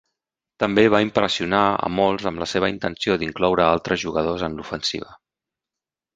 [0.61, 5.15] També va impressionar a molts amb la seva intenció d'incloure a altres jugadors en l'ofensiva.